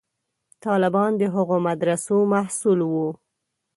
[0.65, 3.09] طالبان د هغو مدرسو محصول وو.